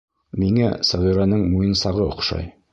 Миңә 0.43 0.69
Сәғирәнең 0.93 1.45
муйынсағы 1.53 2.11
оҡшай! 2.11 2.53